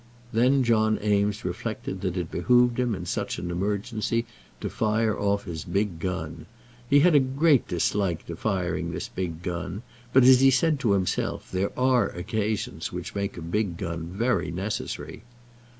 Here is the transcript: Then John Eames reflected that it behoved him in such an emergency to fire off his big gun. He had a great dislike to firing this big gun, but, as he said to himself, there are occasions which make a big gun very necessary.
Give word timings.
Then 0.33 0.63
John 0.63 0.97
Eames 1.03 1.45
reflected 1.45 2.01
that 2.01 2.17
it 2.17 2.31
behoved 2.31 2.79
him 2.79 2.95
in 2.95 3.05
such 3.05 3.37
an 3.37 3.51
emergency 3.51 4.25
to 4.59 4.67
fire 4.67 5.15
off 5.15 5.43
his 5.43 5.63
big 5.63 5.99
gun. 5.99 6.47
He 6.89 7.01
had 7.01 7.13
a 7.13 7.19
great 7.19 7.67
dislike 7.67 8.25
to 8.25 8.35
firing 8.35 8.89
this 8.91 9.09
big 9.09 9.43
gun, 9.43 9.83
but, 10.11 10.23
as 10.23 10.39
he 10.41 10.49
said 10.49 10.79
to 10.79 10.93
himself, 10.93 11.51
there 11.51 11.71
are 11.77 12.07
occasions 12.09 12.91
which 12.91 13.13
make 13.13 13.37
a 13.37 13.43
big 13.43 13.77
gun 13.77 14.07
very 14.07 14.49
necessary. 14.49 15.21